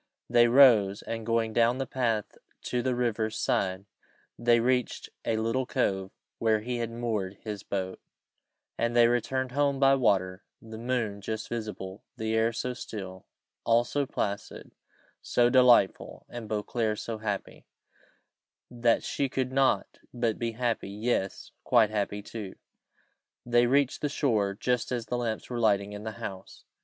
[0.31, 3.85] They rose, and going on down the path to the river's side,
[4.35, 7.99] they reached a little cove where he had moored his boat,
[8.79, 13.27] and they returned home by water the moon just visible, the air so still;
[13.63, 14.71] all so placid,
[15.21, 17.67] so delightful, and Beauclerc so happy,
[18.71, 22.55] that she could not but be happy; yes quite happy too.
[23.45, 26.65] They reached the shore just as the lamps were lighting in the house.